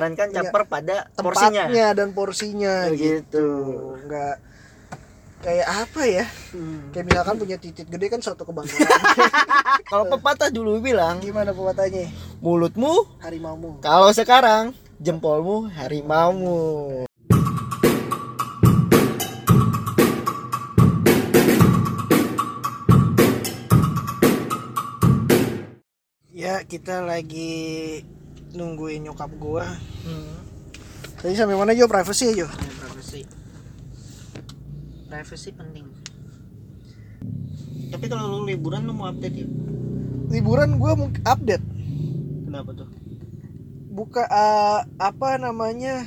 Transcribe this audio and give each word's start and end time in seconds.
menyarankan 0.00 0.26
Iya. 0.26 0.36
caper 0.42 0.62
pada 0.64 0.96
porsinya. 1.14 1.64
tempatnya 1.68 1.86
dan 1.92 2.08
porsinya 2.10 2.74
Oh, 2.88 2.96
gitu. 2.96 3.46
nggak 4.00 4.34
kayak 5.40 5.68
apa 5.68 6.02
ya? 6.04 6.24
Hmm. 6.52 6.88
kayak 6.90 7.04
misalkan 7.06 7.36
punya 7.36 7.56
titik 7.56 7.86
gede 7.86 8.06
kan 8.08 8.20
suatu 8.20 8.42
kebanggaan. 8.42 8.88
Kalau 9.90 10.04
pepatah 10.08 10.48
dulu 10.48 10.80
bilang 10.80 11.20
gimana 11.20 11.52
pepatahnya? 11.52 12.08
mulutmu 12.40 13.04
harimaumu. 13.20 13.84
kalau 13.84 14.08
sekarang 14.10 14.72
jempolmu 14.96 15.68
harimaumu. 15.70 17.04
Ya 26.30 26.62
kita 26.62 27.02
lagi 27.02 28.00
nungguin 28.54 29.06
nyokap 29.06 29.30
gua. 29.38 29.66
Hmm. 30.06 30.38
tadi 31.20 31.36
sampai 31.36 31.56
mana 31.56 31.76
Jo? 31.76 31.84
Privacy 31.84 32.32
ya 32.32 32.44
Jo 32.44 32.48
privacy. 32.48 33.20
Privacy 35.10 35.50
penting. 35.52 35.86
Tapi 37.90 38.06
kalau 38.06 38.40
lu 38.40 38.46
liburan 38.46 38.86
lu 38.86 38.94
mau 38.94 39.10
update 39.10 39.36
ya? 39.44 39.48
Liburan 40.30 40.78
gua 40.78 40.94
mau 40.94 41.10
update. 41.10 41.64
Kenapa 42.46 42.70
tuh? 42.76 42.88
Buka 43.90 44.24
eh, 44.30 44.80
apa 44.96 45.28
namanya? 45.42 46.06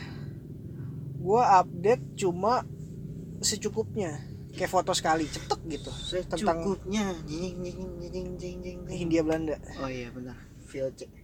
Gua 1.19 1.59
update 1.59 2.15
cuma 2.19 2.63
secukupnya. 3.43 4.23
Kayak 4.53 4.69
foto 4.69 4.93
sekali 4.93 5.27
cetek 5.27 5.61
gitu. 5.67 5.91
Tentang 6.29 6.39
secukupnya. 6.39 7.11
Jing 7.27 7.57
jing 7.59 7.79
jing 8.13 8.29
jing 8.39 8.57
jing 8.63 8.79
Hindia 8.87 9.25
Belanda. 9.25 9.59
Oh 9.81 9.89
iya 9.91 10.07
benar. 10.13 10.37
VOC 10.69 11.23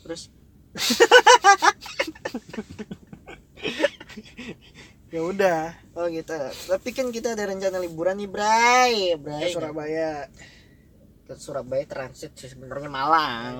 terus 0.00 0.32
ya 5.14 5.20
udah. 5.26 5.74
Oh 5.98 6.06
gitu. 6.06 6.38
Tapi 6.70 6.88
kan 6.94 7.10
kita 7.10 7.34
ada 7.34 7.50
rencana 7.50 7.82
liburan 7.82 8.14
nih 8.18 8.30
Bray. 8.30 9.14
Ke 9.14 9.18
Bray 9.18 9.50
Surabaya. 9.50 10.30
Ke 11.26 11.34
Surabaya 11.34 11.84
transit 11.86 12.30
sih 12.38 12.48
sebenarnya 12.50 12.90
Malang. 12.90 13.54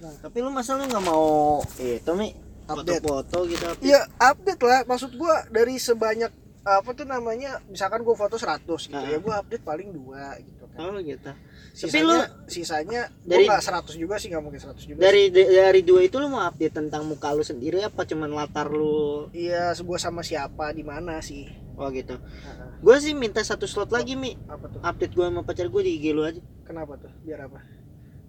Nah. 0.00 0.16
tapi 0.24 0.40
lu 0.40 0.48
masa 0.48 0.80
lu 0.80 0.88
nggak 0.88 1.04
mau 1.04 1.60
itu 1.76 2.12
mi? 2.16 2.32
Update. 2.70 3.02
foto-foto 3.04 3.44
gitu 3.52 3.64
update? 3.68 3.84
Iya 3.84 4.00
update 4.16 4.62
lah. 4.64 4.80
Maksud 4.88 5.12
gua 5.20 5.44
dari 5.52 5.76
sebanyak 5.76 6.32
apa 6.72 6.90
tuh 6.92 7.02
namanya 7.04 7.58
misalkan 7.66 8.00
gua 8.00 8.14
foto 8.14 8.36
100 8.36 8.62
gitu 8.86 8.94
Ah. 8.94 9.04
ya 9.04 9.18
gua 9.18 9.40
update 9.40 9.62
paling 9.62 9.90
dua 9.90 10.38
gitu 10.38 10.64
kan. 10.68 10.78
Oh 10.84 10.98
gitu. 10.98 11.30
Sisanya 11.70 12.02
lu- 12.04 12.30
sisanya 12.46 13.00
dari- 13.20 13.46
nggak 13.46 13.62
100 13.62 13.94
juga 13.94 14.14
sih 14.16 14.28
nggak 14.28 14.40
mungkin 14.40 14.60
100 14.60 14.82
juga 14.84 14.98
dari 15.00 15.28
de- 15.28 15.48
dari 15.48 15.80
dua 15.80 16.00
itu 16.02 16.16
lu 16.16 16.26
mau 16.26 16.42
update 16.42 16.74
tentang 16.76 17.02
muka 17.02 17.30
lu 17.30 17.42
sendiri 17.42 17.80
apa 17.80 18.02
cuman 18.02 18.30
latar 18.30 18.68
lu? 18.68 19.26
Iya 19.30 19.74
gua 19.80 19.96
sama 19.96 20.20
siapa 20.20 20.70
di 20.70 20.82
mana 20.82 21.18
sih. 21.20 21.50
Oh 21.74 21.88
gitu. 21.88 22.12
Heeh. 22.14 22.68
gue 22.80 22.96
sih 22.96 23.12
minta 23.12 23.40
satu 23.40 23.64
slot 23.64 23.88
lagi 23.88 24.12
mi. 24.14 24.36
Apa 24.44 24.64
tuh? 24.66 24.80
Update 24.80 25.12
gue 25.12 25.20
sama 25.22 25.40
pacar 25.40 25.64
gue 25.66 25.82
di 25.82 25.96
IG 25.96 26.12
lu 26.12 26.22
aja. 26.22 26.40
Kenapa 26.62 26.96
tuh? 26.96 27.08
Biar 27.20 27.44
apa 27.44 27.60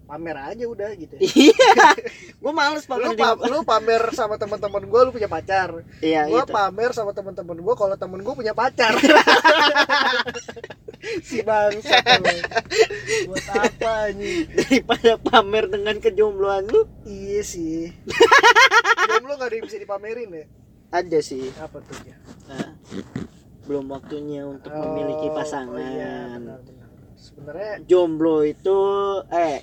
pamer 0.02 0.36
aja 0.36 0.64
udah 0.64 0.90
gitu 0.94 1.14
ya. 1.14 1.22
iya. 1.48 1.72
Gue 2.36 2.52
males 2.52 2.82
lu, 2.82 2.90
pamer 2.90 3.14
pa- 3.14 3.38
di 3.38 3.48
lu 3.48 3.58
pamer 3.62 4.02
sama 4.12 4.34
teman-teman 4.34 4.82
gua 4.84 5.00
lu 5.04 5.10
punya 5.10 5.26
pacar. 5.26 5.80
Iya 5.98 6.26
gua 6.26 6.42
gitu. 6.42 6.52
pamer 6.52 6.90
sama 6.92 7.10
teman-teman 7.10 7.58
gua 7.58 7.74
kalau 7.74 7.94
temen 7.94 8.20
gua 8.20 8.34
punya 8.34 8.52
pacar. 8.52 8.92
Si 11.18 11.42
bangsat 11.42 12.22
lu. 12.22 12.30
buat 13.26 13.46
apa 13.50 13.94
nih 14.12 14.46
daripada 14.48 15.18
pamer 15.18 15.66
dengan 15.66 15.98
kejombloan 15.98 16.62
lu. 16.64 16.86
Iya 17.02 17.42
sih. 17.42 17.90
Jomblo 19.10 19.34
gak 19.34 19.50
ada 19.50 19.56
yang 19.56 19.66
bisa 19.66 19.78
dipamerin 19.78 20.30
ya? 20.30 20.44
Ada 20.92 21.18
sih. 21.20 21.50
Apa 21.58 21.82
tuh 21.82 21.98
ya 22.06 22.14
Nah, 22.46 22.70
belum 23.64 23.86
waktunya 23.88 24.44
untuk 24.44 24.70
Oh, 24.70 24.78
memiliki 24.84 25.26
oh 25.26 25.34
pasangan. 25.34 25.78
iya, 25.80 26.38
benar, 26.38 26.58
benar. 26.60 26.88
sebenarnya 27.14 27.72
jomblo 27.82 28.42
itu 28.42 28.78
eh 29.28 29.62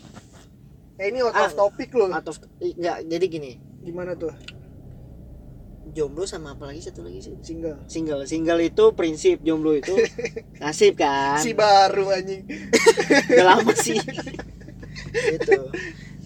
eh 1.00 1.08
ini 1.08 1.24
out 1.24 1.32
Ah, 1.32 1.48
of 1.48 1.56
topic 1.56 1.96
loh. 1.96 2.12
atau 2.12 2.36
enggak 2.60 2.98
jadi 3.08 3.26
gini. 3.26 3.52
Gimana 3.80 4.14
tuh? 4.14 4.36
Jomblo 5.90 6.22
sama 6.24 6.54
apa 6.54 6.70
lagi 6.70 6.86
satu 6.86 7.02
lagi 7.02 7.18
sih? 7.18 7.34
Single. 7.42 7.82
Single. 7.88 8.22
Single 8.24 8.62
itu 8.62 8.94
prinsip 8.94 9.42
jomblo 9.42 9.74
itu 9.74 9.96
nasib 10.62 10.94
kan? 10.94 11.40
Si 11.40 11.56
baru 11.56 12.14
anjing. 12.14 12.46
Udah 13.34 13.46
lama 13.48 13.74
sih. 13.74 13.98
Itu 15.10 15.72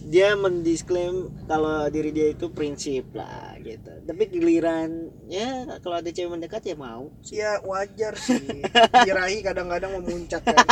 dia 0.04 0.36
mendiklaim 0.36 1.32
kalau 1.48 1.88
diri 1.88 2.12
dia 2.12 2.28
itu 2.30 2.52
prinsip 2.52 3.16
lah 3.16 3.56
gitu. 3.64 3.88
Tapi 4.04 4.28
giliran 4.28 5.08
ya 5.26 5.64
kalau 5.80 6.04
ada 6.04 6.12
cewek 6.12 6.28
mendekat 6.30 6.60
ya 6.66 6.76
mau 6.76 7.08
sih. 7.24 7.40
ya 7.40 7.64
wajar 7.64 8.12
sih. 8.20 8.44
Birahi 8.92 9.40
kadang-kadang 9.40 9.96
memuncak 9.96 10.44
kan. 10.44 10.68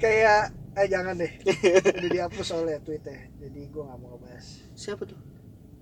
Kayak 0.00 0.56
eh 0.78 0.86
jangan 0.86 1.14
deh. 1.18 1.32
Udah 1.98 2.10
dihapus 2.10 2.46
soalnya 2.46 2.78
tweetnya 2.82 3.26
jadi 3.42 3.60
gua 3.74 3.90
nggak 3.90 3.98
mau 3.98 4.08
ngebahas. 4.14 4.46
Siapa 4.78 5.02
tuh? 5.06 5.18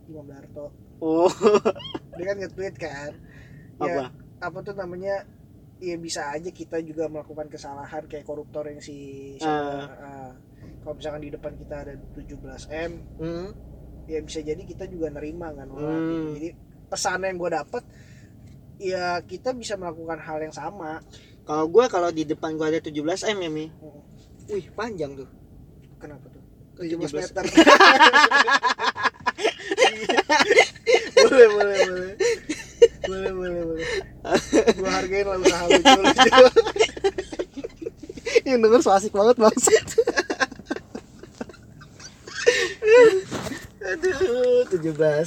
Imam 0.09 0.25
Darto. 0.25 0.73
Oh. 0.99 1.29
Dia 2.17 2.25
kan 2.33 2.37
nge-tweet 2.41 2.75
kan. 2.81 3.13
Apa 3.79 3.87
ya 3.87 4.05
apa? 4.41 4.59
tuh 4.65 4.75
namanya? 4.75 5.27
Ya 5.79 5.95
bisa 5.95 6.35
aja 6.35 6.51
kita 6.51 6.83
juga 6.83 7.07
melakukan 7.07 7.47
kesalahan 7.47 8.11
kayak 8.11 8.27
koruptor 8.27 8.67
yang 8.67 8.83
si 8.83 9.39
siapa, 9.39 9.87
ah, 10.03 10.33
kalau 10.83 10.99
misalkan 10.99 11.23
di 11.23 11.31
depan 11.31 11.55
kita 11.55 11.87
ada 11.87 11.95
17 12.19 12.67
m 12.67 12.93
hmm? 13.23 13.49
ya 14.11 14.19
bisa 14.19 14.43
jadi 14.43 14.59
kita 14.59 14.91
juga 14.91 15.07
nerima 15.15 15.55
kan 15.55 15.71
orang. 15.71 16.03
Gitu. 16.03 16.27
jadi 16.35 16.49
pesan 16.91 17.23
yang 17.23 17.39
gue 17.39 17.51
dapet 17.55 17.85
ya 18.83 19.23
kita 19.23 19.55
bisa 19.55 19.79
melakukan 19.79 20.19
hal 20.19 20.43
yang 20.43 20.51
sama. 20.51 20.99
Kalau 21.47 21.71
gue 21.71 21.85
kalau 21.87 22.11
di 22.11 22.27
depan 22.27 22.59
gue 22.59 22.67
ada 22.67 22.81
17 22.83 22.99
m 23.31 23.39
ya 23.39 23.51
mi. 23.51 23.67
Hmm. 23.71 24.03
Wih 24.49 24.67
panjang 24.73 25.13
tuh. 25.15 25.29
Kenapa 26.01 26.27
tuh? 26.33 26.43
17 26.81 27.11
17 27.11 27.19
meter. 27.21 27.45
Boleh 31.19 31.49
boleh 31.51 31.79
boleh. 31.87 32.15
Boleh 33.09 33.33
boleh 33.35 33.63
boleh. 33.67 33.87
Gue 34.79 34.91
hargain 34.91 35.27
lah 35.27 35.39
usaha 35.43 35.65
lu 35.67 35.81
yang 38.49 38.61
denger 38.65 38.81
so 38.81 38.91
asik 38.93 39.13
banget 39.13 39.37
maksud 39.37 39.85
aduh 43.89 44.69
17 44.69 44.85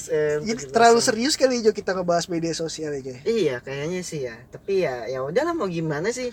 m 0.10 0.40
jadi 0.46 0.62
terlalu 0.70 1.00
serius 1.02 1.34
kali 1.34 1.66
Jo 1.66 1.74
kita 1.74 1.98
ngebahas 1.98 2.30
media 2.30 2.54
sosial 2.54 2.94
aja 2.94 3.18
Iya 3.26 3.62
kayaknya 3.62 4.02
sih 4.06 4.26
ya. 4.30 4.38
Tapi 4.54 4.86
ya 4.86 5.10
ya 5.10 5.26
udahlah 5.26 5.58
mau 5.58 5.66
gimana 5.66 6.14
sih. 6.14 6.30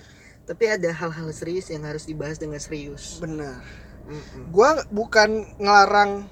Tapi 0.48 0.64
ada 0.66 0.88
hal-hal 0.88 1.28
serius 1.31 1.69
yang 1.69 1.84
harus 1.84 2.03
dibahas 2.03 2.36
dengan 2.36 2.56
serius. 2.56 3.20
benar 3.20 3.60
Mm-mm. 4.03 4.48
gua 4.48 4.81
bukan 4.88 5.28
ngelarang 5.54 6.25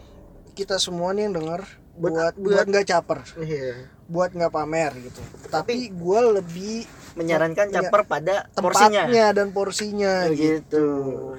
kita 0.52 0.76
semua 0.76 1.12
nih 1.12 1.28
yang 1.28 1.36
denger 1.36 1.62
Buat- 1.94 2.32
buat 2.34 2.64
nggak 2.66 2.86
caper 2.86 3.20
Iya. 3.36 3.92
buat 4.06 4.32
nggak 4.32 4.48
pamer 4.48 4.92
gitu 4.98 5.20
tapi 5.46 5.88
gua 5.90 6.24
lebih 6.34 6.88
Menyarankan 7.14 7.68
caper 7.70 8.04
pada 8.04 8.48
porsinya. 8.50 9.04
tempatnya 9.04 9.26
dan 9.32 9.48
porsinya 9.50 10.14
gitu 10.28 10.40
gitu. 10.60 10.86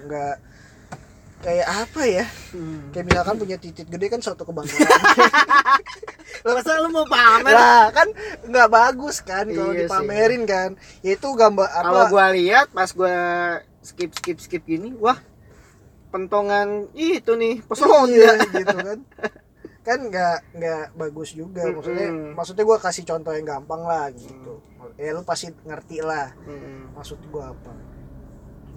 nggak 0.03 0.35
kayak 1.39 1.67
apa 1.67 2.01
ya 2.03 2.25
Hmm. 2.49 2.89
kayak 2.89 3.05
misalkan 3.05 3.35
punya 3.35 3.55
titik 3.55 3.85
gede 3.85 4.07
kan 4.07 4.17
suatu 4.17 4.41
kebanggaan 4.41 4.89
Masa 6.39 6.79
lu 6.79 6.89
mau 6.89 7.03
pamer? 7.03 7.51
lah 7.51 7.91
kan 7.91 8.07
nggak 8.43 8.69
bagus 8.69 9.19
kan 9.19 9.45
kalau 9.45 9.69
Iya 9.69 9.77
sih. 9.77 9.81
dipamerin 9.85 10.43
kan 10.43 10.69
Ya 11.01 11.13
itu 11.13 11.27
gambar 11.29 11.67
Kalau 11.67 12.01
apa 12.01 12.09
gua 12.09 12.25
lihat 12.31 12.67
pas 12.69 12.89
gua 12.89 13.15
skip 13.79 14.11
skip 14.13 14.37
skip 14.37 14.63
gini, 14.63 14.91
wah 14.93 15.15
pentongan 16.07 16.87
itu 16.91 17.31
nih 17.33 17.59
pesona. 17.61 18.07
iya 18.07 18.31
gitu 18.49 18.75
kan 18.75 18.99
kan 19.81 19.99
nggak 20.03 20.37
nggak 20.53 20.83
bagus 20.93 21.31
juga 21.31 21.63
maksudnya 21.69 22.07
Mm-mm. 22.09 22.31
maksudnya 22.33 22.63
gua 22.63 22.77
kasih 22.77 23.03
contoh 23.05 23.31
yang 23.31 23.45
gampang 23.45 23.81
lah 23.81 24.07
gitu 24.09 24.59
ya 24.95 25.11
lu 25.11 25.21
pasti 25.21 25.51
ngerti 25.61 25.99
lah 26.01 26.31
Mm-mm. 26.41 26.91
maksud 26.93 27.19
gua 27.27 27.51
apa 27.51 27.71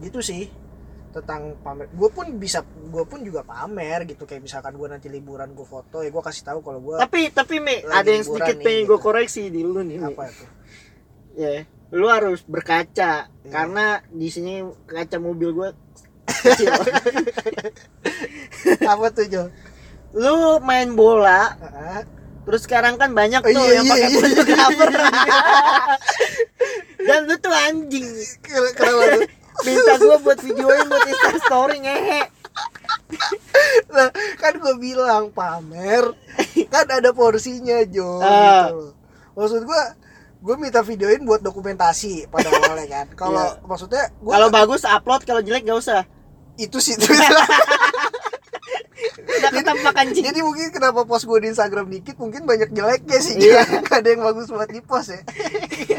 gitu 0.01 0.19
sih 0.21 0.51
tentang 1.11 1.43
pamer 1.59 1.87
gue 1.89 2.09
pun 2.09 2.27
bisa 2.35 2.63
gue 2.63 3.05
pun 3.05 3.19
juga 3.21 3.43
pamer 3.43 4.05
gitu 4.05 4.23
kayak 4.23 4.41
misalkan 4.41 4.73
gue 4.73 4.87
nanti 4.87 5.07
liburan 5.07 5.51
gue 5.51 5.65
foto 5.65 6.01
ya 6.01 6.09
gue 6.09 6.21
kasih 6.21 6.45
tahu 6.45 6.59
kalau 6.61 6.79
gue 6.81 6.97
Tapi 6.97 7.21
tapi 7.31 7.59
Lagi 7.59 7.83
ada 7.85 8.11
yang 8.11 8.25
sedikit 8.25 8.57
nih, 8.57 8.63
pengen 8.63 8.81
gitu. 8.81 8.89
gue 8.89 8.99
koreksi 9.01 9.43
di 9.47 9.61
lu 9.61 9.81
nih. 9.81 9.99
Apa 10.01 10.23
itu 10.27 10.45
Ya, 11.33 11.63
lu 11.91 12.07
harus 12.07 12.43
berkaca 12.43 13.27
Iya. 13.27 13.49
karena 13.49 13.87
di 14.07 14.29
sini 14.29 14.53
kaca 14.85 15.17
mobil 15.17 15.51
gua 15.51 15.69
kecil. 16.45 16.71
apa 18.83 19.07
tuh 19.11 19.27
Jo 19.27 19.43
lu 20.11 20.35
main 20.61 20.91
bola 20.91 21.55
Ah, 21.57 22.03
terus 22.43 22.63
sekarang 22.63 22.95
kan 22.95 23.11
banyak 23.11 23.41
Oh, 23.41 23.49
tuh 23.49 23.63
iya, 23.63 23.73
yang 23.73 23.85
iya, 23.85 23.91
pakai 23.91 24.07
iya. 24.07 24.19
fotografer 24.21 24.91
dan 27.01 27.21
lu 27.25 27.35
tuh 27.37 27.55
anjing 27.55 28.07
kenapa 28.41 29.05
tuh 29.09 29.23
minta 29.63 29.93
gua 29.97 30.17
buat 30.19 30.39
videoin 30.39 30.85
buat 30.85 31.05
insta 31.05 31.31
story 31.41 31.77
ngehe 31.81 32.23
Lah, 33.89 34.09
kan 34.37 34.55
gue 34.55 34.75
bilang 34.77 35.31
pamer 35.31 36.15
kan 36.67 36.87
ada 36.89 37.11
porsinya 37.11 37.83
Jo 37.85 38.19
Ah. 38.19 38.67
gitu 38.67 38.77
loh. 38.77 38.93
Maksud 39.33 39.63
gue 39.63 39.83
gue 40.41 40.57
minta 40.57 40.81
videoin 40.81 41.21
buat 41.21 41.39
dokumentasi 41.39 42.27
pada 42.27 42.49
awalnya 42.57 42.87
kan. 42.89 43.07
Kalau 43.15 43.47
Iya. 43.53 43.63
maksudnya 43.63 44.05
gue 44.15 44.31
Kalau 44.31 44.49
bagus 44.49 44.83
upload, 44.83 45.23
kalau 45.23 45.41
jelek 45.41 45.65
gak 45.65 45.79
usah. 45.79 46.03
itu 46.57 46.77
sih 46.77 46.93
Udah 49.31 49.51
ketebak 49.51 49.97
anjing. 49.97 50.23
Jadi 50.23 50.41
mungkin 50.41 50.69
kenapa 50.69 51.03
post 51.03 51.25
gue 51.25 51.39
di 51.41 51.49
Instagram 51.49 51.89
dikit 51.89 52.17
mungkin 52.17 52.45
banyak 52.45 52.69
jeleknya 52.71 53.19
sih. 53.19 53.37
Iya. 53.39 53.65
Gak 53.81 54.05
ada 54.05 54.09
yang 54.09 54.23
bagus 54.23 54.47
buat 54.47 54.69
di 54.69 54.81
post 54.81 55.11
ya. 55.11 55.21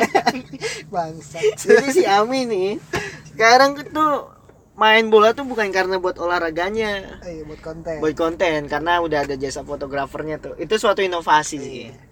Bangsat. 0.94 1.58
Jadi 1.58 1.88
si 1.92 2.04
Ami 2.06 2.46
nih 2.46 2.72
sekarang 3.34 3.72
itu 3.78 4.06
main 4.74 5.06
bola 5.08 5.32
tuh 5.32 5.44
bukan 5.44 5.70
karena 5.70 5.98
buat 5.98 6.18
olahraganya, 6.18 7.22
Ayo 7.22 7.46
buat 7.46 7.62
konten. 7.62 8.00
buat 8.00 8.16
konten 8.16 8.60
karena 8.66 8.98
udah 8.98 9.24
ada 9.24 9.36
jasa 9.36 9.62
fotografernya 9.62 10.38
tuh. 10.38 10.54
Itu 10.56 10.76
suatu 10.76 11.00
inovasi 11.00 11.58
sih. 11.58 11.86
Iya. 11.88 12.10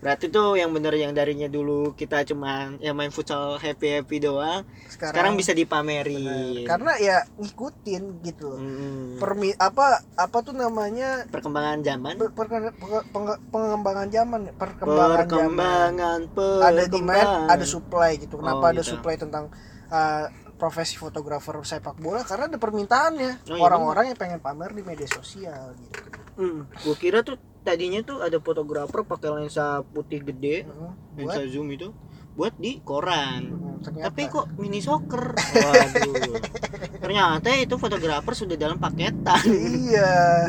Berarti 0.00 0.32
tuh 0.32 0.56
yang 0.56 0.72
bener 0.72 0.96
yang 0.96 1.12
darinya 1.12 1.44
dulu 1.44 1.92
kita 1.92 2.24
cuman 2.24 2.80
ya 2.80 2.96
main 2.96 3.12
futsal 3.12 3.60
happy 3.60 4.00
happy 4.00 4.16
doang, 4.18 4.64
sekarang, 4.88 5.36
bisa 5.36 5.52
Bener. 5.52 5.60
dipamerin. 5.60 6.64
karena 6.64 6.92
ya 6.96 7.16
ngikutin 7.36 8.24
gitu. 8.24 8.48
Mm, 8.56 9.20
Permi 9.20 9.52
apa 9.54 10.00
apa 10.16 10.38
tuh 10.40 10.56
namanya 10.56 11.28
perkembangan 11.28 11.84
zaman, 11.84 12.16
per- 12.16 12.32
per- 12.32 12.48
per- 12.48 13.06
peng- 13.12 13.40
pengembangan 13.52 14.08
zaman 14.08 14.40
perkembangan, 14.56 15.28
zaman 15.28 15.28
perkembangan, 15.28 16.20
ada 16.64 16.84
demand 16.88 16.88
perkembangan. 16.88 17.52
ada 17.52 17.64
supply 17.66 18.10
gitu 18.16 18.34
Oh, 18.34 18.40
kenapa 18.40 18.64
ada 18.66 18.80
gitu. 18.80 18.90
supply 18.96 19.14
tentang 19.16 19.52
uh, 19.92 20.24
profesi 20.60 20.94
fotografer 20.94 21.56
sepak 21.62 21.96
bola 21.96 22.20
karena 22.20 22.46
ada 22.46 22.56
permintaannya 22.56 23.48
Oh, 23.48 23.56
iya 23.56 23.62
orang-orang 23.62 24.04
yang 24.06 24.18
pengen 24.18 24.38
pamer 24.38 24.70
di 24.70 24.82
media 24.82 25.08
sosial 25.08 25.72
gitu 25.74 25.98
Hmm, 26.36 26.68
gua 26.80 26.94
kira 26.94 27.20
tuh 27.20 27.36
tadinya 27.60 28.00
tuh 28.00 28.20
ada 28.20 28.36
fotografer 28.38 29.00
pakai 29.02 29.28
lensa 29.34 29.80
putih 29.86 30.20
gede, 30.22 30.64
Heeh. 30.64 30.92
lensa 31.18 31.36
buat 31.36 31.48
zoom 31.48 31.68
itu 31.68 31.92
buat 32.32 32.56
di 32.56 32.80
koran. 32.80 33.42
Hmm, 33.50 33.76
ternyata 33.80 34.08
Tapi 34.08 34.22
kok 34.26 34.46
mini 34.56 34.80
soccer? 34.80 35.36
Waduh. 35.36 36.40
Ternyata 37.04 37.52
itu 37.54 37.76
fotografer 37.76 38.32
sudah 38.34 38.56
dalam 38.56 38.76
paketan. 38.76 39.44
iya 39.44 40.48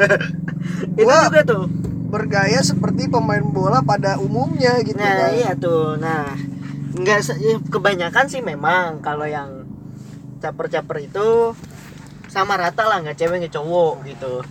itu 1.00 1.08
juga 1.08 1.40
tuh. 1.42 1.64
bergaya 2.12 2.60
seperti 2.60 3.08
pemain 3.08 3.40
bola 3.40 3.80
pada 3.80 4.20
umumnya 4.20 4.84
gitu 4.84 5.00
Nah, 5.00 5.16
kan 5.16 5.32
iya 5.32 5.50
tuh. 5.56 5.96
Nah, 5.96 6.36
enggak 6.92 7.20
se- 7.24 7.40
ya, 7.40 7.56
kebanyakan 7.60 8.26
sih 8.28 8.40
memang 8.40 9.00
kalau 9.00 9.24
yang 9.24 9.64
caper-caper 10.38 11.06
itu 11.06 11.56
sama 12.28 12.56
rata 12.56 12.88
lah 12.88 13.00
nggak 13.00 13.16
cewek 13.16 13.44
nggak 13.44 13.54
cowok 13.54 14.04
gitu. 14.08 14.42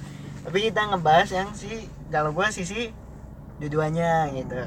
Tapi 0.41 0.57
kita 0.69 0.89
ngebahas 0.89 1.29
yang 1.29 1.49
si 1.53 1.89
kalau 2.09 2.33
gua 2.33 2.49
sisi 2.49 2.89
dua-duanya 3.61 4.29
gitu. 4.33 4.57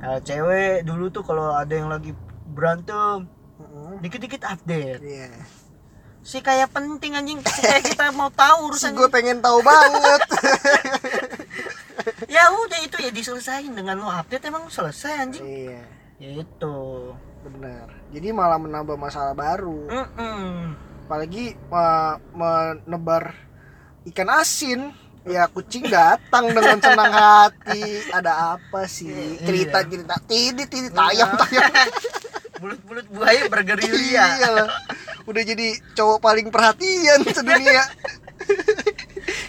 Kalau 0.00 0.18
cewek 0.24 0.84
dulu 0.84 1.12
tuh 1.12 1.24
kalau 1.24 1.52
ada 1.52 1.72
yang 1.72 1.92
lagi 1.92 2.16
berantem 2.50 3.28
dikit-dikit 4.00 4.42
update. 4.48 5.00
Iya. 5.04 5.30
Si 6.20 6.40
kayak 6.40 6.72
penting 6.72 7.16
anjing, 7.16 7.40
si 7.40 7.60
kayak 7.60 7.84
kita 7.84 8.12
mau 8.12 8.28
tahu 8.28 8.56
urusan 8.72 8.92
gue 8.92 9.08
pengen 9.08 9.40
tahu 9.40 9.60
banget 9.64 10.20
ya 12.34 12.48
udah 12.48 12.80
itu 12.80 12.96
ya 13.00 13.10
diselesain 13.12 13.72
dengan 13.72 14.00
lo 14.00 14.08
update 14.08 14.48
emang 14.48 14.68
selesai 14.68 15.12
anjing 15.16 15.44
iya 15.44 15.80
ya 16.20 16.30
itu 16.44 16.76
benar 17.40 17.88
jadi 18.12 18.28
malah 18.36 18.60
menambah 18.60 19.00
masalah 19.00 19.32
baru. 19.32 19.88
Mm-mm. 19.88 20.76
apalagi 21.08 21.56
uh, 21.72 22.14
menebar 22.30 23.34
ikan 24.06 24.30
asin. 24.30 24.92
Ya 25.20 25.44
kucing 25.52 25.84
datang 25.84 26.48
dengan 26.48 26.80
senang 26.80 27.12
hati. 27.12 28.08
Ada 28.08 28.56
apa 28.56 28.88
sih? 28.88 29.12
Iya. 29.12 29.44
cerita 29.44 29.78
cerita. 29.84 30.14
Tidit 30.24 30.68
tidit. 30.72 30.92
Tayang 30.96 31.36
tayang. 31.36 31.72
Bulut-bulut 32.56 33.06
buaya 33.12 33.44
bergerilya. 33.52 34.24
Iya. 34.40 34.64
Udah 35.28 35.42
jadi 35.44 35.76
cowok 35.92 36.24
paling 36.24 36.48
perhatian 36.48 37.20
sedunia. 37.36 37.84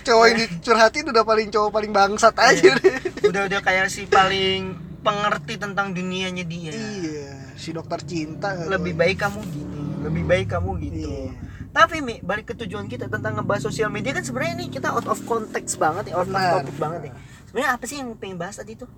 Cowok 0.03 0.25
yang 0.27 0.37
dicurhatin 0.43 1.07
udah 1.07 1.23
paling 1.23 1.47
cowok 1.47 1.71
paling 1.71 1.91
bangsat 1.95 2.35
aja 2.35 2.75
Iya. 2.75 3.31
udah 3.31 3.41
udah 3.47 3.59
kayak 3.63 3.87
si 3.87 4.03
paling 4.11 4.75
pengerti 5.01 5.57
tentang 5.57 5.93
dunianya 5.93 6.45
dia. 6.45 6.73
Iya 6.73 7.41
si 7.61 7.69
dokter 7.69 8.01
cinta 8.01 8.57
lebih 8.57 8.97
baik 8.97 9.21
kamu 9.21 9.39
gini 9.53 9.81
lebih 10.01 10.23
baik 10.25 10.47
kamu 10.49 10.81
gitu. 10.81 11.05
Iya. 11.05 11.29
tapi 11.71 12.01
Mi, 12.01 12.17
balik 12.25 12.51
ke 12.51 12.53
tujuan 12.65 12.89
kita 12.89 13.05
tentang 13.05 13.37
ngebahas 13.37 13.69
sosial 13.69 13.93
media 13.93 14.17
kan 14.17 14.25
sebenarnya 14.25 14.57
ini 14.57 14.65
kita 14.73 14.89
out 14.89 15.05
of 15.05 15.21
context 15.29 15.77
banget 15.77 16.09
ya 16.09 16.17
out 16.17 16.25
of 16.25 16.33
topic 16.33 16.75
banget 16.81 17.01
ya 17.07 17.11
sebenarnya 17.45 17.69
apa 17.77 17.83
sih 17.85 18.01
yang 18.01 18.17
pengen 18.17 18.41
bahas 18.41 18.57
tadi 18.57 18.73
tuh? 18.75 18.89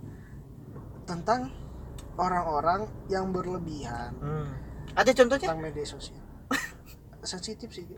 Tentang 1.04 1.52
orang-orang 2.16 2.88
yang 3.12 3.36
berlebihan. 3.36 4.16
Hmm. 4.24 4.48
ada 4.96 5.12
contohnya? 5.12 5.52
Tentang 5.52 5.60
media 5.60 5.84
sosial. 5.84 6.24
Sensitif 7.28 7.68
sih. 7.74 7.84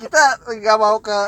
Kita 0.00 0.22
nggak 0.46 0.78
mau 0.80 0.96
ke 1.04 1.18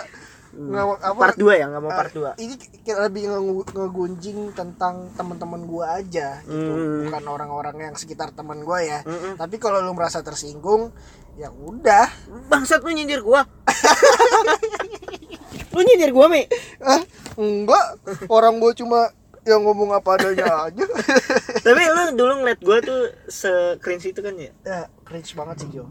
nggak 0.58 0.82
mau 0.82 0.94
apa 0.96 1.14
part 1.14 1.36
2 1.36 1.54
ya 1.54 1.64
nggak 1.66 1.80
mau 1.80 1.88
part 1.88 2.10
2 2.10 2.34
ini 2.36 2.54
kita 2.82 3.00
lebih 3.00 3.22
nge- 3.26 3.70
ngegunjing 3.70 4.38
tentang 4.52 5.08
teman-teman 5.14 5.62
gua 5.62 5.96
aja 5.96 6.42
gitu. 6.42 6.68
Hmm. 6.68 7.06
bukan 7.06 7.22
orang-orang 7.24 7.74
yang 7.80 7.94
sekitar 7.94 8.28
teman 8.30 8.60
gua 8.60 8.78
ya. 8.80 8.98
Mm-mm. 9.02 9.34
tapi 9.34 9.56
kalau 9.56 9.78
lu 9.78 9.90
merasa 9.92 10.18
tersinggung 10.18 10.90
ya 11.34 11.48
udah. 11.48 12.06
Bangsat 12.48 12.80
lu 12.80 12.90
nyindir 12.90 13.20
gua. 13.20 13.44
Lu 15.68 15.80
nyindir 15.80 16.10
gua 16.10 16.26
mi. 16.26 16.42
Ah 16.80 17.00
enggak. 17.36 17.84
Orang 18.26 18.58
gua 18.58 18.72
cuma 18.72 19.12
yang 19.44 19.62
ngomong 19.62 19.92
apa 19.92 20.16
adanya 20.16 20.44
aja. 20.66 20.84
Tapi 21.60 21.80
lu 21.86 22.02
dulu 22.14 22.42
ngeliat 22.42 22.58
gua 22.58 22.76
tuh 22.80 23.12
se 23.26 23.76
cringe 23.78 24.08
itu 24.08 24.18
kan 24.18 24.34
ya? 24.34 24.50
Ya 24.60 24.78
cringe 25.02 25.30
banget 25.32 25.62
sih 25.62 25.68
Jo. 25.70 25.86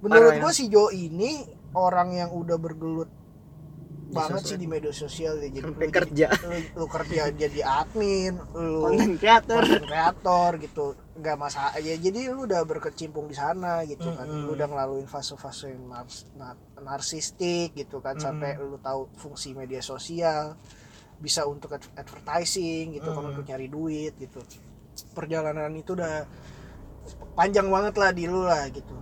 Menurut 0.00 0.28
Parah 0.28 0.36
ya? 0.36 0.40
gua 0.42 0.50
si 0.52 0.64
Jo 0.68 0.88
ini 0.90 1.44
orang 1.72 2.12
yang 2.12 2.30
udah 2.30 2.56
bergelut 2.58 3.08
banget 4.12 4.42
sih 4.44 4.56
di 4.56 4.66
media 4.66 4.92
sosial 4.92 5.34
ya. 5.36 5.48
Jadi 5.48 5.64
Sampai 5.64 5.86
lu 5.86 5.90
kerja. 5.90 6.26
jadi, 6.28 6.44
lu, 6.44 6.58
lu 6.76 6.86
kerja 6.86 7.22
jadi 7.32 7.60
admin 7.64 8.32
lu 8.52 8.80
konten 8.84 9.10
creator. 9.16 9.60
content 9.60 9.84
creator 9.84 10.50
gitu. 10.58 10.84
Nggak 11.12 11.36
masalah. 11.36 11.72
Ya 11.78 11.96
jadi 11.96 12.20
lu 12.28 12.44
udah 12.44 12.60
berkecimpung 12.62 13.26
di 13.26 13.34
sana 13.34 13.82
gitu 13.82 14.06
kan. 14.08 14.24
Mm-mm. 14.24 14.46
lu 14.46 14.52
udah 14.52 14.66
ngelaluin 14.66 15.06
fase-fase 15.06 15.72
nars- 15.82 16.28
nar- 16.34 16.60
narsistik 16.78 17.72
gitu 17.72 17.98
kan. 17.98 18.16
Sampai 18.16 18.54
lu 18.56 18.76
tahu 18.78 19.08
fungsi 19.14 19.52
media 19.52 19.80
sosial. 19.80 20.54
Bisa 21.16 21.42
untuk 21.44 21.72
ad- 21.72 21.92
advertising 21.94 22.94
gitu 22.94 23.08
kan 23.08 23.22
Mm. 23.22 23.30
untuk 23.32 23.44
nyari 23.44 23.66
duit 23.66 24.12
gitu. 24.16 24.38
Perjalanan 25.12 25.72
itu 25.72 25.92
udah 25.92 26.26
panjang 27.32 27.66
banget 27.66 27.94
lah 27.96 28.10
di 28.10 28.24
lu 28.26 28.42
lah 28.42 28.68
gitu. 28.68 28.92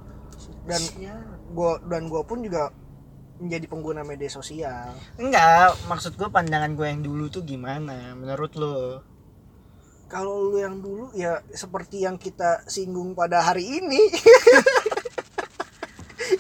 Dan 0.63 0.81
Ya. 0.97 1.17
gua 1.51 1.81
dan 1.83 2.07
gua 2.07 2.23
pun 2.23 2.41
juga 2.41 2.71
menjadi 3.41 3.67
pengguna 3.67 4.05
media 4.05 4.29
sosial. 4.29 4.93
Enggak 5.17 5.75
maksud 5.89 6.15
gua 6.15 6.29
pandangan 6.29 6.77
gua 6.77 6.93
yang 6.93 7.01
dulu 7.01 7.27
tuh 7.27 7.43
gimana 7.43 8.13
menurut 8.15 8.53
lu 8.55 9.01
kalau 10.07 10.51
lu 10.51 10.59
yang 10.59 10.83
dulu 10.83 11.15
ya 11.15 11.39
seperti 11.49 12.03
yang 12.03 12.19
kita 12.19 12.67
singgung 12.67 13.15
pada 13.15 13.41
hari 13.41 13.81
ini. 13.81 14.11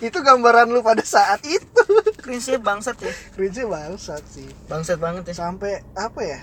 Itu 0.00 0.22
gambaran 0.22 0.70
lu 0.70 0.80
pada 0.80 1.02
saat 1.02 1.42
itu. 1.44 1.82
Cringe 2.18 2.56
bangsat 2.58 2.96
ya. 3.02 3.12
Cringe 3.34 3.64
bangsat 3.66 4.22
sih. 4.26 4.48
Bangsat 4.70 4.96
banget 4.96 5.28
ya. 5.28 5.34
Sampai 5.36 5.82
apa 5.92 6.20
ya? 6.24 6.40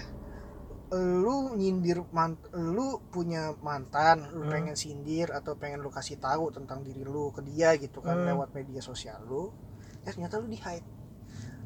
Lu 0.93 1.51
nyindir 1.55 2.05
mant 2.15 2.37
lu 2.55 3.01
punya 3.11 3.51
mantan 3.59 4.29
lu 4.31 4.47
Hmm. 4.47 4.51
pengen 4.51 4.75
sindir 4.79 5.31
atau 5.35 5.59
pengen 5.59 5.83
lu 5.83 5.91
kasih 5.91 6.15
tahu 6.15 6.47
tentang 6.53 6.79
diri 6.83 7.03
lu 7.03 7.31
ke 7.35 7.43
dia 7.43 7.75
gitu 7.75 7.99
kan 7.99 8.23
Hmm. 8.23 8.27
lewat 8.35 8.55
media 8.55 8.79
sosial 8.79 9.19
lu 9.27 9.51
ya 10.07 10.15
ternyata 10.15 10.39
lu 10.39 10.47
di 10.47 10.55
hide. 10.55 10.87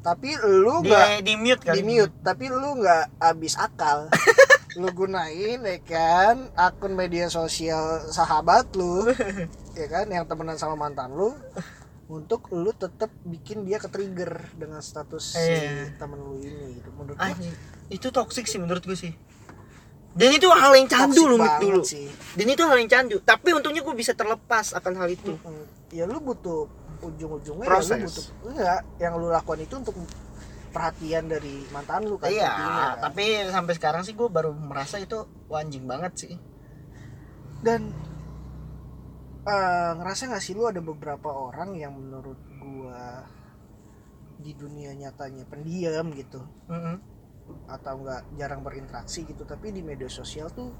Tapi 0.02 0.34
lu 0.42 0.82
nggak 0.82 1.22
di, 1.22 1.30
di 1.30 1.34
mute 1.38 1.62
kan? 1.62 1.74
di 1.78 1.82
mute. 1.86 2.10
Tapi 2.26 2.44
lu 2.50 2.82
nggak 2.82 3.22
habis 3.22 3.54
akal. 3.54 4.10
Lu 4.80 4.88
gunain 4.88 5.60
ya 5.60 5.78
kan 5.84 6.48
akun 6.56 6.96
media 6.96 7.28
sosial 7.28 8.08
sahabat 8.08 8.72
lu 8.72 9.04
ya 9.76 9.84
kan 9.84 10.08
yang 10.08 10.24
temenan 10.24 10.56
sama 10.56 10.80
mantan 10.80 11.12
lu 11.12 11.36
untuk 12.08 12.48
lu 12.56 12.72
tetap 12.72 13.12
bikin 13.20 13.68
dia 13.68 13.76
ke 13.76 13.92
trigger 13.92 14.32
dengan 14.56 14.80
status 14.80 15.36
si 15.36 15.44
Iya. 15.44 15.92
temen 16.00 16.16
lu 16.16 16.40
ini 16.40 16.80
gitu 16.80 16.88
menurut 16.96 17.20
gua. 17.20 17.36
Anjing, 17.36 17.52
itu 17.92 18.08
toxic 18.08 18.48
sih 18.48 18.56
menurut 18.56 18.80
gue 18.80 18.96
sih. 18.96 19.12
Dan 20.16 20.40
itu 20.40 20.48
hal 20.48 20.72
yang 20.72 20.88
candu 20.88 21.36
banget 21.36 21.52
dulu 21.60 21.80
sih. 21.84 22.08
Dan 22.32 22.46
itu 22.48 22.64
hal 22.64 22.76
yang 22.80 22.88
candu. 22.88 23.20
Tapi 23.20 23.52
untungnya 23.52 23.84
gue 23.84 23.92
bisa 23.92 24.16
terlepas 24.16 24.72
akan 24.72 25.04
hal 25.04 25.08
itu. 25.12 25.36
Ya 25.92 26.08
lu 26.08 26.16
butuh 26.24 26.64
ujung-ujungnya 27.02 27.66
ya 27.66 27.80
lu 27.82 28.06
butuh 28.06 28.26
enggak 28.46 28.80
yang 29.02 29.12
lu 29.18 29.28
lakukan 29.28 29.60
itu 29.60 29.74
untuk 29.76 29.96
perhatian 30.72 31.28
dari 31.28 31.66
mantan 31.74 32.08
lu 32.08 32.16
kan 32.16 32.32
iya 32.32 32.48
kan. 32.96 33.10
tapi 33.10 33.44
sampai 33.50 33.74
sekarang 33.76 34.02
sih 34.06 34.16
gue 34.16 34.28
baru 34.30 34.54
merasa 34.56 34.96
itu 35.02 35.26
wanjing 35.52 35.84
banget 35.84 36.12
sih 36.16 36.34
dan 37.60 37.92
eh, 39.46 39.90
ngerasa 39.98 40.32
nggak 40.32 40.42
sih 40.42 40.54
lu 40.54 40.66
ada 40.70 40.80
beberapa 40.82 41.28
orang 41.30 41.74
yang 41.78 41.94
menurut 41.94 42.38
gua 42.62 43.26
di 44.42 44.54
dunia 44.58 44.90
nyatanya 44.98 45.46
pendiam 45.46 46.10
gitu 46.14 46.42
Mm-mm. 46.66 46.98
atau 47.70 48.02
enggak 48.02 48.22
jarang 48.34 48.62
berinteraksi 48.66 49.22
gitu 49.22 49.46
tapi 49.46 49.70
di 49.70 49.82
media 49.82 50.10
sosial 50.10 50.50
tuh 50.50 50.74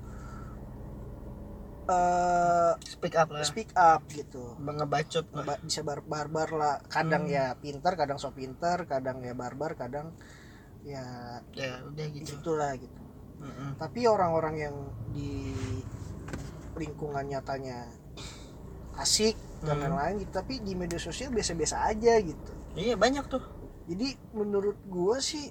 eh 1.92 2.72
speak 2.84 3.14
up 3.14 3.28
lah. 3.30 3.44
speak 3.44 3.70
up 3.74 4.02
gitu. 4.08 4.56
Ngebacot 4.58 5.26
lah. 5.32 5.44
Ba- 5.44 5.60
bisa 5.60 5.80
bar 5.82 6.00
barbar 6.02 6.48
lah. 6.52 6.76
Kadang 6.86 7.28
Hmm. 7.28 7.34
ya 7.34 7.44
pintar 7.56 7.94
kadang 7.94 8.16
so 8.16 8.32
pintar 8.32 8.84
kadang 8.84 9.20
ya 9.20 9.32
barbar 9.32 9.74
kadang 9.74 10.12
ya 10.82 11.04
ya 11.54 11.78
udah 11.86 12.06
gitu. 12.10 12.36
gitulah 12.38 12.74
gitu. 12.74 13.00
Mm-mm. 13.42 13.74
tapi 13.74 14.06
orang-orang 14.06 14.54
yang 14.54 14.76
di 15.10 15.50
lingkungan 16.78 17.26
nyatanya 17.26 17.90
asik 18.94 19.34
dan 19.62 19.82
Hmm. 19.82 19.90
lain-lain 19.90 20.22
gitu 20.22 20.32
tapi 20.32 20.62
di 20.62 20.78
media 20.78 20.98
sosial 20.98 21.30
biasa-biasa 21.30 21.90
aja 21.90 22.22
gitu. 22.22 22.52
Iya 22.74 22.94
banyak 22.94 23.26
tuh. 23.26 23.42
Jadi 23.90 24.14
menurut 24.32 24.78
gua 24.86 25.18
sih 25.18 25.50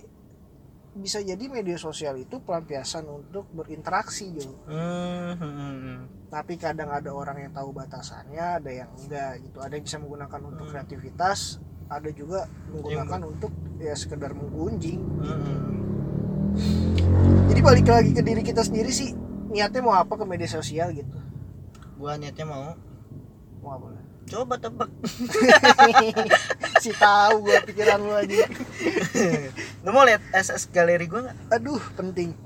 bisa 0.92 1.24
jadi 1.24 1.40
media 1.48 1.80
sosial 1.80 2.20
itu 2.20 2.44
pelampiasan 2.44 3.08
untuk 3.08 3.48
berinteraksi 3.52 4.36
Jo 4.36 4.52
Hmm, 4.68 5.40
hmm, 5.40 5.56
hmm. 5.56 6.00
tapi 6.28 6.60
kadang 6.60 6.92
ada 6.92 7.08
orang 7.10 7.40
yang 7.40 7.52
tahu 7.52 7.72
batasannya 7.72 8.60
ada 8.60 8.68
yang 8.68 8.92
enggak 9.00 9.40
gitu. 9.40 9.58
Ada 9.60 9.80
yang 9.80 9.86
bisa 9.88 9.98
menggunakan 9.98 10.42
untuk 10.44 10.66
Hmm. 10.68 10.74
kreativitas 10.76 11.40
ada 11.88 12.08
juga 12.12 12.48
menggunakan 12.68 13.20
untuk 13.24 13.52
ya 13.78 13.96
sekedar 13.96 14.32
menggunjing. 14.32 15.00
Hmm. 15.20 15.60
jadi 17.48 17.60
balik 17.60 17.88
lagi 17.88 18.12
ke 18.12 18.22
diri 18.22 18.44
kita 18.44 18.60
sendiri 18.60 18.92
sih 18.92 19.16
niatnya 19.48 19.80
mau 19.80 19.96
apa 19.96 20.16
ke 20.16 20.24
media 20.24 20.48
sosial 20.48 20.92
gitu? 20.92 21.16
Gua 21.96 22.16
niatnya 22.16 22.44
mau. 22.44 22.76
Mau 23.60 23.72
apa? 23.76 23.88
Coba 24.28 24.56
tebak. 24.56 24.92
Si 26.82 26.90
tahu 26.98 27.46
gua 27.46 27.62
pikiran 27.62 28.02
lu 28.02 28.10
aja 28.16 28.42
lu 29.82 29.90
mau 29.90 30.06
lihat 30.06 30.22
SS 30.34 30.70
galeri 30.70 31.10
gua 31.10 31.26
nggak? 31.26 31.38
Aduh 31.58 31.82
penting. 31.98 32.38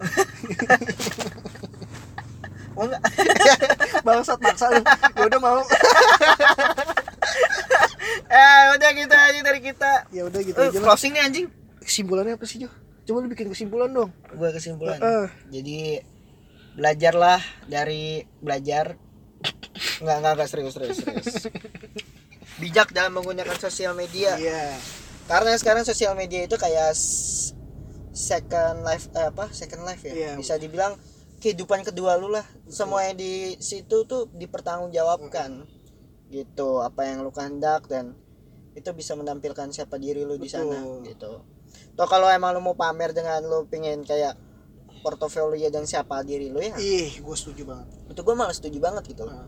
Mau 2.76 2.92
nggak? 2.92 3.04
Bangsat 4.06 4.40
maksa 4.44 4.68
lu. 4.72 4.84
Ya 5.16 5.24
udah 5.26 5.40
mau. 5.40 5.60
Eh 8.26 8.64
udah 8.76 8.90
gitu 8.92 9.16
aja 9.16 9.40
dari 9.42 9.60
kita. 9.64 9.92
Ya 10.12 10.28
udah 10.28 10.42
gitu 10.44 10.60
aja 10.60 10.76
lah. 10.76 10.84
closing 10.92 11.16
nih 11.16 11.24
anjing. 11.24 11.48
Kesimpulannya 11.80 12.36
apa 12.36 12.44
sih 12.44 12.60
Jo? 12.60 12.70
Coba 13.08 13.24
lu 13.24 13.32
bikin 13.32 13.48
kesimpulan 13.48 13.90
dong. 13.96 14.12
Gua 14.36 14.52
kesimpulan. 14.52 15.00
Jadi 15.48 16.04
belajarlah 16.76 17.40
dari 17.72 18.28
belajar. 18.44 19.00
Nggak 20.04 20.18
nggak 20.20 20.34
nggak 20.36 20.50
serius 20.52 20.76
serius 20.76 21.00
serius. 21.00 21.48
Bijak 22.60 22.92
dalam 22.92 23.16
menggunakan 23.16 23.56
sosial 23.56 23.96
media. 23.96 24.36
Iya 24.36 24.76
karena 25.26 25.58
sekarang 25.58 25.84
sosial 25.86 26.14
media 26.14 26.46
itu 26.46 26.56
kayak 26.58 26.94
second 28.16 28.86
life 28.86 29.10
eh, 29.18 29.28
apa 29.30 29.52
second 29.52 29.84
life 29.84 30.02
ya? 30.06 30.14
Iya. 30.14 30.32
bisa 30.40 30.56
dibilang 30.56 30.96
kehidupan 31.44 31.84
kedua 31.84 32.16
lu 32.16 32.32
lah. 32.32 32.46
Semua 32.72 33.06
yang 33.10 33.20
di 33.20 33.60
situ 33.60 34.08
tuh 34.08 34.32
dipertanggungjawabkan. 34.34 35.68
Gitu 36.32 36.70
apa 36.82 37.06
yang 37.06 37.22
lu 37.22 37.30
kehendak 37.34 37.86
dan 37.90 38.16
itu 38.76 38.90
bisa 38.92 39.16
menampilkan 39.16 39.72
siapa 39.72 39.96
diri 40.00 40.24
lu 40.24 40.36
di 40.36 40.50
sana 40.52 40.84
gitu. 41.04 41.44
Toh 41.96 42.08
kalau 42.08 42.28
emang 42.28 42.56
lu 42.56 42.62
mau 42.64 42.76
pamer 42.76 43.16
dengan 43.16 43.40
lu 43.44 43.68
pengen 43.68 44.04
kayak 44.04 44.36
portofolio 45.06 45.70
dan 45.70 45.86
siapa 45.86 46.26
diri 46.26 46.50
lu 46.50 46.60
ya? 46.60 46.76
Ih 46.76 47.22
gue 47.22 47.36
setuju 47.38 47.68
banget. 47.68 47.88
Itu 48.10 48.22
gue 48.26 48.36
malah 48.36 48.56
setuju 48.56 48.78
banget 48.82 49.04
gitu. 49.16 49.24
Nah, 49.30 49.48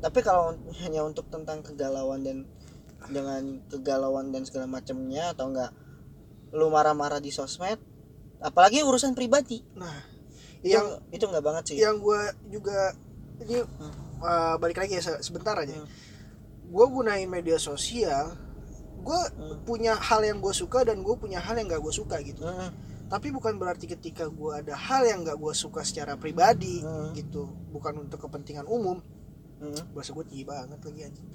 tapi 0.00 0.22
kalau 0.22 0.54
hanya 0.82 1.02
untuk 1.04 1.28
tentang 1.28 1.60
kegalauan 1.60 2.24
dan 2.24 2.48
dengan 3.06 3.62
kegalauan 3.64 4.28
dan 4.28 4.42
segala 4.42 4.66
macamnya 4.66 5.30
atau 5.30 5.48
enggak 5.48 5.70
lu 6.50 6.66
marah-marah 6.66 7.18
di 7.18 7.30
sosmed 7.30 7.78
apalagi 8.38 8.82
urusan 8.82 9.12
pribadi 9.12 9.62
nah 9.72 9.94
itu 10.58 10.74
yang 10.74 10.86
itu 11.08 11.22
enggak 11.22 11.44
banget 11.44 11.62
sih 11.64 11.76
yang 11.78 11.98
gue 11.98 12.20
juga 12.48 12.92
ini 13.38 13.62
Hmm. 13.62 13.94
uh, 14.18 14.54
balik 14.58 14.76
lagi 14.76 14.94
ya 14.94 15.02
se- 15.04 15.22
sebentar 15.22 15.54
aja 15.54 15.72
Hmm. 15.72 15.86
gue 16.66 16.86
gunain 16.88 17.26
media 17.26 17.54
sosial 17.56 18.34
gue 18.98 19.20
Hmm. 19.30 19.62
punya 19.62 19.94
hal 19.94 20.20
yang 20.20 20.38
gue 20.38 20.50
suka 20.50 20.82
dan 20.82 21.00
gue 21.00 21.14
punya 21.14 21.38
hal 21.38 21.54
yang 21.54 21.66
gak 21.66 21.78
gue 21.78 21.94
suka 21.94 22.18
gitu 22.20 22.42
Mm, 22.42 22.70
tapi 23.08 23.30
bukan 23.30 23.56
berarti 23.56 23.86
ketika 23.86 24.26
gue 24.26 24.52
ada 24.52 24.74
hal 24.74 25.00
yang 25.02 25.22
gak 25.22 25.36
gue 25.36 25.54
suka 25.54 25.80
secara 25.80 26.14
pribadi 26.14 26.82
Hmm. 26.82 27.14
gitu 27.14 27.46
bukan 27.70 28.02
untuk 28.02 28.18
kepentingan 28.20 28.66
umum 28.66 28.98
mm. 29.58 29.94
bahasa 29.94 30.10
gue 30.10 30.24
tinggi 30.24 30.44
banget 30.44 30.82
lagi 30.82 31.00
anjing 31.04 31.28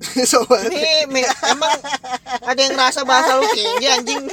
sobat 0.26 0.66
ini 0.66 1.06
me- 1.06 1.22
emang 1.46 1.76
ada 2.40 2.56
yang 2.56 2.72
ngerasa 2.72 3.04
bahasa 3.04 3.36
lu 3.36 3.44
tinggi 3.50 3.86
anjing 3.86 4.24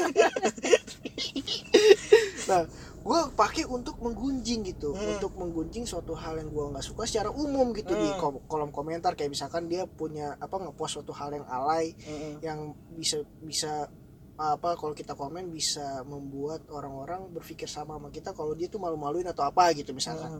nah 2.48 2.62
gue 2.98 3.20
pakai 3.34 3.64
untuk 3.66 3.98
menggunjing 3.98 4.62
gitu 4.66 4.92
Hmm. 4.92 5.16
untuk 5.16 5.32
menggunjing 5.34 5.84
suatu 5.84 6.12
hal 6.12 6.36
yang 6.36 6.48
gue 6.48 6.64
nggak 6.70 6.82
suka 6.82 7.04
secara 7.04 7.30
umum 7.30 7.72
gitu 7.72 7.90
di 7.90 8.06
Hmm. 8.06 8.18
ko- 8.18 8.42
kolom 8.46 8.70
komentar 8.70 9.14
kayak 9.14 9.30
misalkan 9.30 9.66
dia 9.66 9.84
punya 9.86 10.34
apa 10.38 10.58
ngepost 10.58 10.98
suatu 10.98 11.12
hal 11.12 11.32
yang 11.32 11.46
alay 11.48 11.94
Mm, 11.98 12.32
yang 12.42 12.58
bisa 12.92 13.22
bisa 13.40 13.88
apa 14.36 14.76
kalau 14.76 14.92
kita 14.92 15.14
komen 15.14 15.50
bisa 15.50 16.02
membuat 16.04 16.64
orang-orang 16.70 17.26
berpikir 17.28 17.66
sama 17.66 17.96
sama 17.96 18.08
kita 18.08 18.32
kalau 18.32 18.54
dia 18.54 18.68
tuh 18.68 18.78
malu-maluin 18.78 19.26
atau 19.26 19.42
apa 19.42 19.72
gitu 19.72 19.92
misalkan 19.92 20.40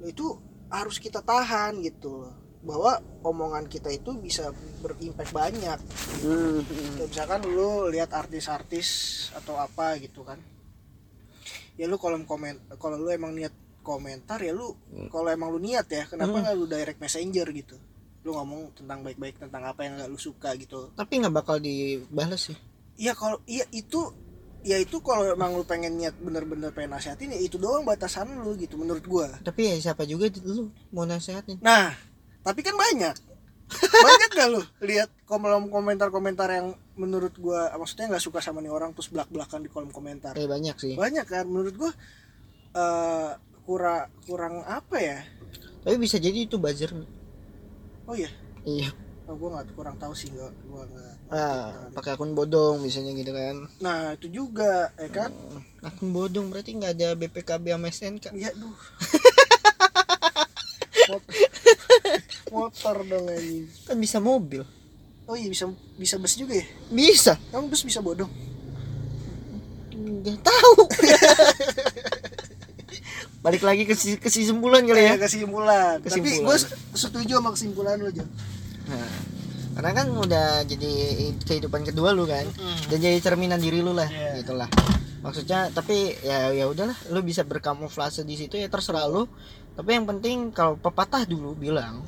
mm. 0.00 0.04
itu 0.04 0.24
harus 0.68 0.96
kita 0.96 1.20
tahan 1.20 1.78
gitu 1.80 2.16
loh 2.18 2.32
bahwa 2.60 2.92
omongan 3.22 3.64
kita 3.66 3.88
itu 3.88 4.12
bisa 4.14 4.52
berimpact 4.78 5.32
banyak. 5.32 5.78
Mm, 6.20 6.58
Kayak 6.66 7.08
misalkan 7.08 7.40
lu 7.46 7.88
lihat 7.88 8.12
artis-artis 8.12 8.88
atau 9.32 9.56
apa 9.56 9.96
gitu 9.96 10.20
kan. 10.22 10.36
Ya 11.74 11.88
lu 11.88 11.96
kolom 11.96 12.28
komen 12.28 12.76
kalau 12.76 13.00
lu 13.00 13.08
emang 13.08 13.32
niat 13.32 13.52
komentar 13.80 14.36
ya 14.36 14.52
lu 14.52 14.76
kalau 15.08 15.32
emang 15.32 15.48
lu 15.48 15.56
niat 15.56 15.88
ya 15.88 16.04
kenapa 16.04 16.36
Hmm. 16.36 16.42
nggak 16.44 16.56
lu 16.56 16.66
direct 16.68 17.00
messenger 17.00 17.48
gitu? 17.50 17.76
Lu 18.20 18.36
ngomong 18.36 18.76
tentang 18.76 19.00
baik-baik 19.00 19.40
tentang 19.40 19.64
apa 19.64 19.88
yang 19.88 19.96
nggak 19.96 20.10
lu 20.12 20.20
suka 20.20 20.52
gitu. 20.60 20.92
Tapi 20.92 21.12
nggak 21.16 21.32
bakal 21.32 21.56
dibales 21.56 22.52
sih. 22.52 22.56
Iya 23.00 23.16
kalau 23.16 23.40
iya 23.48 23.64
itu 23.72 24.12
ya 24.60 24.76
itu 24.76 25.00
kalau 25.00 25.24
emang 25.24 25.56
lu 25.56 25.64
pengen 25.64 25.96
niat 25.96 26.12
bener-bener 26.20 26.68
pengen 26.68 26.92
nasihatin 26.92 27.32
ya 27.32 27.40
itu 27.40 27.56
doang 27.56 27.88
batasan 27.88 28.28
lu 28.44 28.52
gitu 28.60 28.76
menurut 28.76 29.00
gua. 29.08 29.32
Tapi 29.40 29.72
ya 29.72 29.80
siapa 29.80 30.04
juga 30.04 30.28
lu 30.44 30.68
mau 30.92 31.08
nasehatin. 31.08 31.64
Nah 31.64 31.96
tapi 32.40 32.64
kan 32.64 32.76
banyak. 32.76 33.16
Banyak 33.78 34.30
gak 34.34 34.48
lu 34.50 34.62
lihat 34.82 35.10
kolom 35.30 35.70
komentar-komentar 35.70 36.50
yang 36.50 36.74
menurut 36.98 37.30
gua 37.38 37.70
maksudnya 37.78 38.10
nggak 38.10 38.24
suka 38.24 38.42
sama 38.42 38.58
nih 38.58 38.72
orang 38.72 38.90
terus 38.98 39.14
belak-belakan 39.14 39.62
di 39.62 39.70
kolom 39.70 39.94
komentar? 39.94 40.34
Eh 40.34 40.50
banyak 40.50 40.74
sih. 40.74 40.94
Banyak 40.98 41.26
kan? 41.26 41.46
Menurut 41.46 41.74
gua 41.78 41.92
eh 42.74 43.30
kurang 43.62 44.10
kurang 44.26 44.54
apa 44.66 44.96
ya? 44.98 45.22
Tapi 45.86 45.96
bisa 46.02 46.18
jadi 46.18 46.50
itu 46.50 46.58
buzzer. 46.58 46.90
Oh 48.10 48.16
iya? 48.18 48.30
Iya. 48.66 48.90
Oh, 49.30 49.38
gua 49.38 49.62
nggak 49.62 49.78
kurang 49.78 49.94
tahu 50.02 50.18
sih 50.18 50.34
gua 50.34 50.50
gua 50.66 50.82
nggak 50.90 51.14
ah 51.30 51.70
pakai 51.94 52.18
akun 52.18 52.34
bodong 52.34 52.82
biasanya 52.82 53.14
gitu 53.14 53.30
kan. 53.30 53.70
Nah 53.78 54.18
itu 54.18 54.26
juga 54.34 54.90
ya 54.98 55.10
kan? 55.14 55.30
Akun 55.78 56.10
bodong 56.10 56.50
berarti 56.50 56.74
nggak 56.74 56.92
ada 56.98 57.14
BPKB 57.14 57.70
sama 57.70 57.86
SNK 57.86 58.34
Iya 58.34 58.50
duh. 58.58 58.74
Mot- 62.50 62.68
motor 62.68 62.96
dong 63.02 63.26
ini. 63.30 63.66
kan 63.82 63.96
bisa 63.96 64.18
mobil 64.18 64.62
Oh 65.24 65.34
iya 65.34 65.46
bisa 65.46 65.66
bisa 65.94 66.16
bus 66.16 66.34
juga 66.34 66.54
ya? 66.54 66.66
bisa 66.88 67.38
Kamu 67.48 67.66
bus 67.66 67.80
bisa 67.80 68.00
bodong? 68.00 68.30
nggak 69.92 70.38
tahu 70.40 70.74
balik 73.40 73.62
lagi 73.62 73.84
ke 73.84 73.94
si- 73.94 74.18
kesimpulan 74.18 74.82
kali 74.82 75.00
ya 75.02 75.10
Ya 75.10 75.18
kesimpulan. 75.18 75.96
Tapi 75.98 76.12
Kesimpulan. 76.20 76.44
gue 76.44 76.56
setuju 76.94 77.32
sama 77.34 77.50
kesimpulan 77.50 77.96
lo 77.96 78.10
Jo. 78.10 78.24
nah, 78.84 79.08
karena 79.72 79.90
kan 79.94 80.06
udah 80.10 80.46
jadi 80.62 80.92
kehidupan 81.40 81.82
kedua 81.82 82.10
lu 82.10 82.26
kan 82.26 82.44
dan 82.84 82.98
jadi 82.98 83.16
cerminan 83.18 83.56
diri 83.56 83.80
lu 83.80 83.92
lah 83.92 84.04
Iya. 84.06 84.42
gitulah 84.42 84.68
maksudnya 85.20 85.68
tapi 85.68 86.16
ya 86.24 86.48
ya 86.56 86.64
udahlah 86.64 86.96
lu 87.12 87.20
bisa 87.20 87.44
berkamuflase 87.44 88.24
di 88.24 88.40
situ 88.40 88.56
ya 88.56 88.72
terserah 88.72 89.04
lu 89.04 89.28
tapi 89.76 89.96
yang 89.96 90.08
penting 90.08 90.48
kalau 90.52 90.80
pepatah 90.80 91.28
dulu 91.28 91.52
bilang 91.56 92.00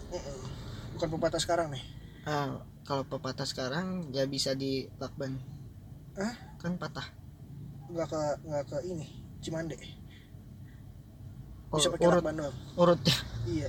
Bukan 0.96 1.18
pepatah 1.18 1.40
sekarang 1.42 1.74
nih. 1.74 1.84
ah, 2.30 2.62
kalau 2.88 3.02
pepatah 3.04 3.44
sekarang 3.44 4.08
ya 4.14 4.24
bisa 4.24 4.56
di 4.56 4.86
lakban 4.96 5.36
Hah? 6.16 6.34
kan 6.60 6.76
patah 6.80 7.04
Nggak 7.92 8.08
ke 8.08 8.22
nggak 8.48 8.64
ke 8.72 8.76
ini 8.88 9.06
Cimande. 9.42 9.74
Bisa 11.74 11.90
pakai 11.90 12.06
urut 12.06 12.22
lakban 12.22 12.34
doang. 12.38 12.56
urut 12.78 13.00
Iya. 13.42 13.68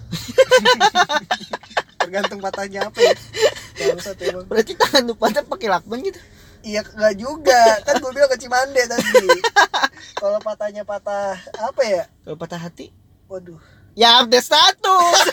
Tergantung 2.03 2.39
patahnya 2.39 2.85
apa 2.85 2.99
ya. 3.01 3.15
Bangsat 3.89 4.17
berarti 4.45 4.73
tangan 4.77 5.03
lu 5.09 5.15
patah 5.17 5.41
pakai 5.41 5.67
lakban 5.73 5.99
gitu 6.05 6.21
Iya 6.63 6.81
nggak 6.81 7.15
juga. 7.15 7.61
Kan 7.83 7.99
gue 7.99 8.11
bilang 8.11 8.27
ke 8.27 8.37
Cimande 8.37 8.81
tadi. 8.81 9.27
Kalau 10.21 10.39
patahnya 10.39 10.83
patah 10.83 11.35
apa 11.53 11.81
ya? 11.83 12.03
kalau 12.23 12.37
patah 12.37 12.55
hati? 12.57 12.87
Waduh. 13.27 13.59
ya 13.93 14.19
update 14.19 14.41
status. 14.41 15.19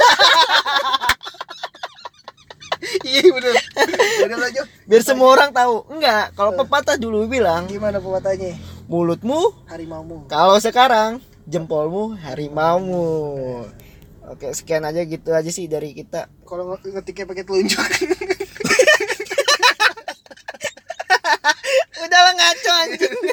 Iya 3.01 3.23
bener. 3.29 3.55
Udah 4.25 4.39
lanjut 4.41 4.67
biar 4.89 5.03
semua 5.05 5.29
orang 5.31 5.53
tahu. 5.53 5.85
Enggak 5.91 6.33
kalau 6.33 6.57
pepatah 6.57 6.97
dulu 6.97 7.29
bilang 7.29 7.69
gimana 7.69 8.01
pepatahnya? 8.01 8.57
mulutmu 8.89 9.55
harimaumu. 9.69 10.27
kalau 10.27 10.59
sekarang 10.59 11.21
jempolmu 11.45 12.17
harimaumu. 12.19 13.07
Oke 14.27 14.51
sekian 14.51 14.83
aja 14.83 15.05
gitu 15.05 15.31
aja 15.31 15.47
sih 15.47 15.69
dari 15.69 15.93
kita. 15.93 16.27
Kalau 16.43 16.73
nge- 16.73 16.91
ngetiknya 16.91 17.29
pakai 17.29 17.45
telunjuk 17.45 17.79
udahlah 22.51 22.57
ngaco 22.57 22.71
anjing 22.83 23.30